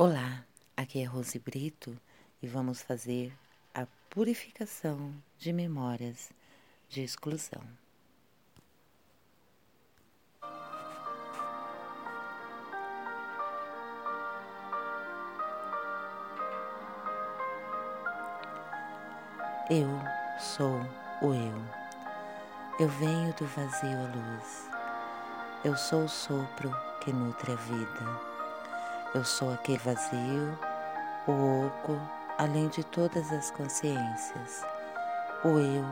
[0.00, 0.44] Olá,
[0.76, 1.98] aqui é Rose Brito
[2.40, 3.32] e vamos fazer
[3.74, 6.30] a purificação de memórias
[6.88, 7.60] de exclusão.
[19.68, 19.88] Eu
[20.38, 20.78] sou
[21.20, 22.78] o eu.
[22.78, 24.70] Eu venho do vazio à luz.
[25.64, 28.37] Eu sou o sopro que nutre a vida.
[29.14, 30.58] Eu sou aquele vazio,
[31.26, 31.98] o oco,
[32.36, 34.62] além de todas as consciências,
[35.42, 35.84] o eu,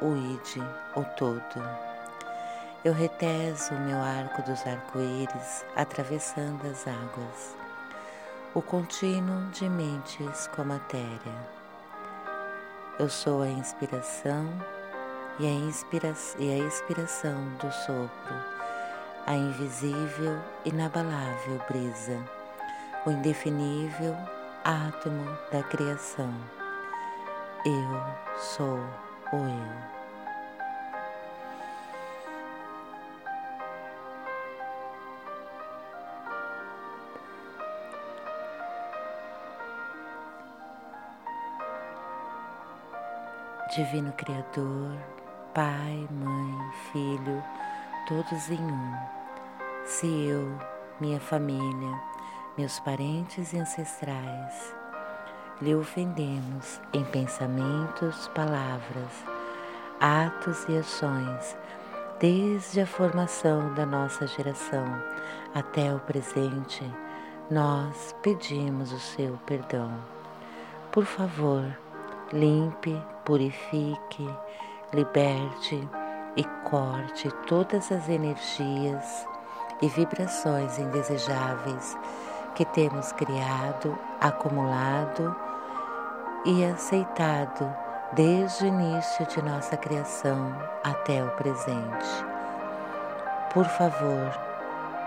[0.00, 0.56] o id,
[0.96, 1.62] o todo.
[2.82, 7.54] Eu reteso o meu arco dos arco-íris atravessando as águas,
[8.54, 11.36] o contínuo de mentes com matéria.
[12.98, 14.48] Eu sou a inspiração
[15.38, 18.34] e a, inspira e a expiração do sopro,
[19.26, 22.41] a invisível, inabalável brisa
[23.04, 24.16] o indefinível
[24.64, 26.32] átomo da criação.
[27.64, 28.78] Eu sou
[29.32, 29.92] o eu.
[43.74, 44.92] Divino Criador,
[45.54, 47.42] Pai, Mãe, Filho,
[48.06, 48.94] todos em um.
[49.86, 50.58] Se eu,
[51.00, 52.11] minha família,
[52.56, 54.74] meus parentes e ancestrais,
[55.60, 59.24] lhe ofendemos em pensamentos, palavras,
[60.00, 61.56] atos e ações,
[62.20, 64.84] desde a formação da nossa geração
[65.54, 66.84] até o presente,
[67.50, 69.92] nós pedimos o seu perdão.
[70.90, 71.64] Por favor,
[72.32, 74.28] limpe, purifique,
[74.92, 75.88] liberte
[76.36, 79.26] e corte todas as energias
[79.80, 81.96] e vibrações indesejáveis
[82.54, 85.34] que temos criado, acumulado
[86.44, 87.74] e aceitado
[88.12, 90.54] desde o início de nossa criação
[90.84, 92.24] até o presente.
[93.52, 94.30] Por favor,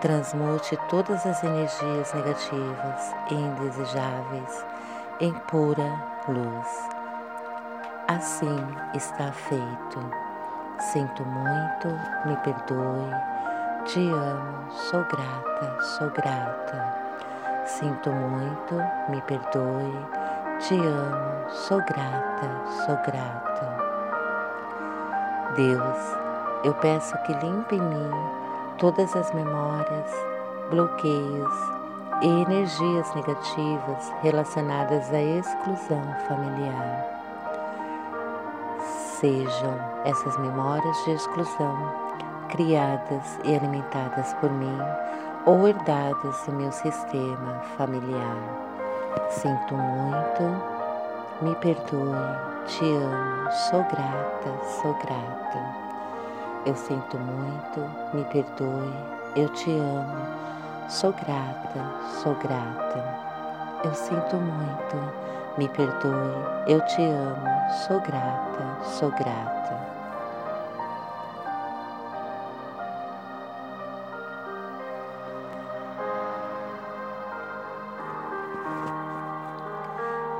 [0.00, 4.64] transmute todas as energias negativas e indesejáveis
[5.20, 6.88] em pura luz.
[8.08, 10.28] Assim está feito.
[10.92, 11.88] Sinto muito,
[12.24, 13.10] me perdoe,
[13.84, 17.07] te amo, sou grata, sou grata.
[17.68, 18.74] Sinto muito,
[19.10, 20.06] me perdoe,
[20.58, 22.50] te amo, sou grata,
[22.86, 23.76] sou grata.
[25.54, 26.16] Deus,
[26.64, 28.10] eu peço que limpe em mim
[28.78, 30.10] todas as memórias,
[30.70, 31.54] bloqueios
[32.22, 37.06] e energias negativas relacionadas à exclusão familiar.
[39.20, 41.92] Sejam essas memórias de exclusão
[42.48, 44.78] criadas e alimentadas por mim
[45.48, 48.36] ou herdadas do meu sistema familiar.
[49.30, 50.42] Sinto muito,
[51.40, 55.74] me perdoe, te amo, sou grata, sou grata.
[56.66, 57.80] Eu sinto muito,
[58.14, 58.92] me perdoe,
[59.36, 60.26] eu te amo,
[60.86, 61.82] sou grata,
[62.22, 63.02] sou grata.
[63.84, 65.14] Eu sinto muito,
[65.56, 69.97] me perdoe, eu te amo, sou grata, sou grata.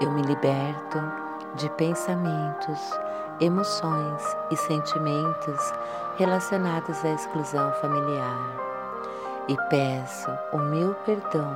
[0.00, 1.02] Eu me liberto
[1.56, 2.78] de pensamentos,
[3.40, 5.72] emoções e sentimentos
[6.16, 8.38] relacionados à exclusão familiar
[9.48, 11.52] e peço o meu perdão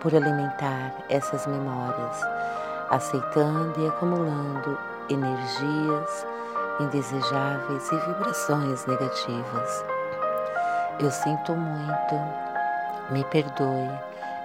[0.00, 2.20] por alimentar essas memórias,
[2.90, 4.76] aceitando e acumulando
[5.08, 6.26] energias
[6.80, 9.84] indesejáveis e vibrações negativas.
[10.98, 12.14] Eu sinto muito,
[13.10, 14.00] me perdoe,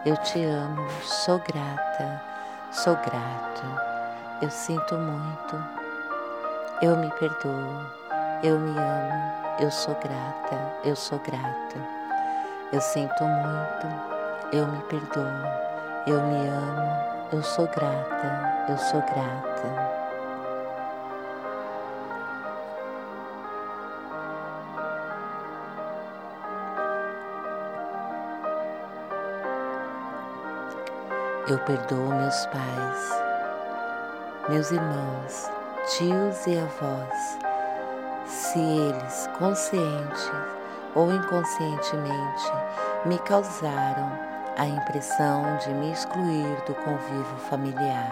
[0.06, 2.37] eu te amo, sou grata
[2.72, 3.64] Sou grato,
[4.42, 5.56] eu sinto muito,
[6.82, 7.86] eu me perdoo,
[8.44, 11.98] eu me amo, eu sou grata, eu sou grata.
[12.74, 15.24] Eu sinto muito, eu me perdoo,
[16.06, 20.07] eu me amo, eu sou grata, eu sou grata.
[31.50, 33.22] Eu perdoo meus pais,
[34.50, 35.50] meus irmãos,
[35.96, 37.40] tios e avós,
[38.26, 40.30] se eles, conscientes
[40.94, 42.52] ou inconscientemente,
[43.06, 44.12] me causaram
[44.58, 48.12] a impressão de me excluir do convívio familiar.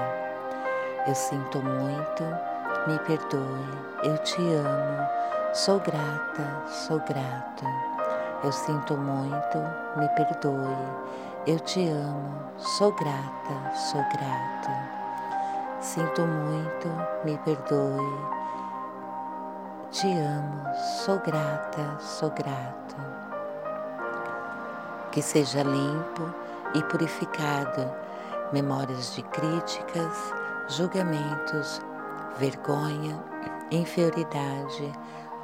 [1.05, 2.23] Eu sinto muito,
[2.87, 3.67] me perdoe,
[4.03, 5.09] eu te amo,
[5.53, 7.65] sou grata, sou grata.
[8.45, 9.57] Eu sinto muito,
[9.97, 10.77] me perdoe,
[11.47, 14.71] Eu te amo, sou grata, sou grato.
[15.79, 16.87] Sinto muito,
[17.23, 18.19] me perdoe.
[19.91, 22.95] Te amo, sou grata, sou grato.
[25.11, 26.33] Que seja limpo
[26.73, 27.93] e purificado
[28.51, 30.33] memórias de críticas,
[30.67, 31.79] julgamentos,
[32.39, 33.23] vergonha,
[33.69, 34.91] inferioridade,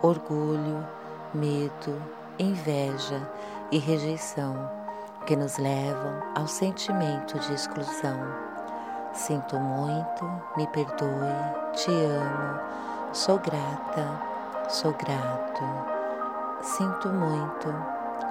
[0.02, 0.84] orgulho,
[1.32, 2.02] medo,
[2.40, 3.22] inveja
[3.72, 4.81] e rejeição
[5.26, 8.20] que nos levam ao sentimento de exclusão.
[9.14, 10.26] Sinto muito,
[10.58, 11.34] me perdoe,
[11.74, 12.60] te amo,
[13.14, 14.22] sou grata,
[14.70, 15.64] sou grato.
[16.62, 17.68] Sinto muito,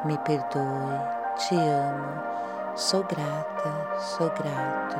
[0.05, 1.01] me perdoe,
[1.37, 2.23] te amo,
[2.77, 4.97] sou grata, sou grato.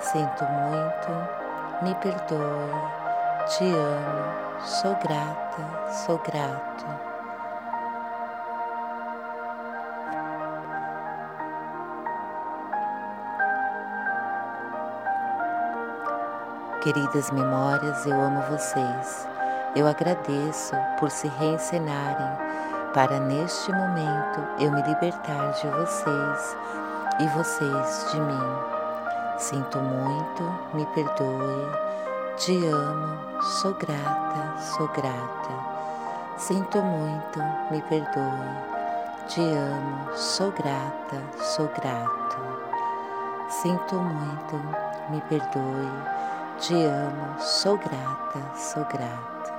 [0.00, 7.05] Sinto muito, me perdoe, te amo, sou grata, sou grato.
[16.86, 19.26] Queridas memórias, eu amo vocês.
[19.74, 22.38] Eu agradeço por se reencenarem
[22.94, 26.56] para neste momento eu me libertar de vocês
[27.18, 28.48] e vocês de mim.
[29.36, 30.44] Sinto muito,
[30.74, 31.66] me perdoe,
[32.36, 36.36] te amo, sou grata, sou grata.
[36.36, 42.36] Sinto muito, me perdoe, te amo, sou grata, sou grata.
[43.48, 44.54] Sinto muito,
[45.10, 46.15] me perdoe
[46.58, 49.54] te amo, sou grata, sou grata.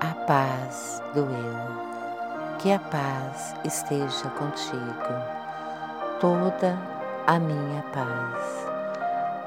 [0.00, 5.14] A paz do eu, que a paz esteja contigo,
[6.20, 6.78] toda
[7.26, 8.66] a minha paz,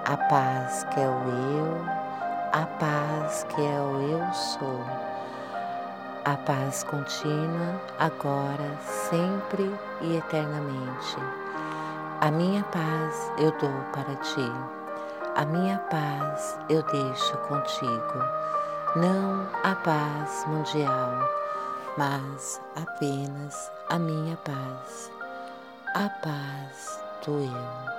[0.06, 1.86] a paz que é o eu,
[2.52, 5.07] a paz que é o eu sou
[6.28, 11.16] a paz contínua, agora, sempre e eternamente.
[12.20, 14.52] A minha paz eu dou para ti,
[15.38, 18.20] a minha paz eu deixo contigo,
[18.98, 21.14] não a paz mundial,
[21.98, 25.10] mas apenas a minha paz,
[25.96, 27.97] a paz do eu.